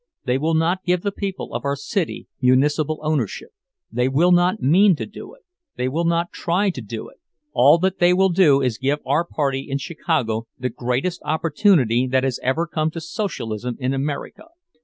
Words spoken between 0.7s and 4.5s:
give the people of our city municipal ownership—they will